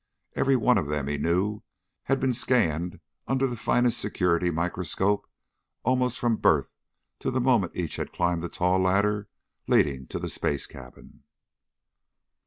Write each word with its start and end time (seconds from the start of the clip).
Everyone 0.35 0.79
of 0.79 0.87
them, 0.87 1.05
he 1.05 1.19
knew, 1.19 1.61
had 2.05 2.19
been 2.19 2.33
scanned 2.33 2.99
under 3.27 3.45
the 3.45 3.55
finest 3.55 3.99
security 3.99 4.49
microscope 4.49 5.29
almost 5.83 6.17
from 6.17 6.37
birth 6.37 6.73
to 7.19 7.29
the 7.29 7.39
moment 7.39 7.75
each 7.75 7.97
had 7.97 8.11
climbed 8.11 8.41
the 8.41 8.49
tall 8.49 8.79
ladder 8.79 9.29
leading 9.67 10.07
to 10.07 10.17
the 10.17 10.27
space 10.27 10.65
cabin. 10.65 11.21